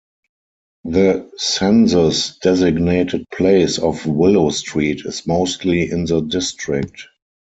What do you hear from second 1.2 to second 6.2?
census-designated place of Willow Street is mostly in